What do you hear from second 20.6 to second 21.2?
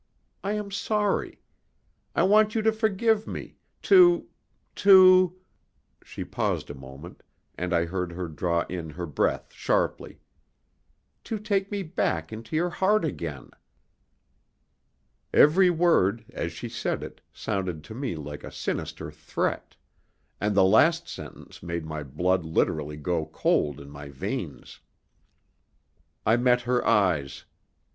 last